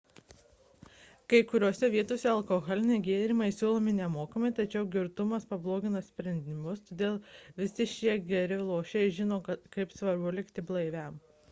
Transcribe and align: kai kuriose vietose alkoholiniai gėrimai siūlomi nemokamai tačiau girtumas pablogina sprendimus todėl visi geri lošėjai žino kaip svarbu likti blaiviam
kai 1.33 1.41
kuriose 1.49 1.89
vietose 1.95 2.31
alkoholiniai 2.31 3.03
gėrimai 3.07 3.49
siūlomi 3.57 3.93
nemokamai 3.99 4.51
tačiau 4.61 4.89
girtumas 4.97 5.47
pablogina 5.53 6.03
sprendimus 6.09 6.83
todėl 6.89 7.21
visi 7.63 7.89
geri 8.35 8.61
lošėjai 8.73 9.15
žino 9.21 9.41
kaip 9.53 9.97
svarbu 10.01 10.37
likti 10.41 10.69
blaiviam 10.73 11.25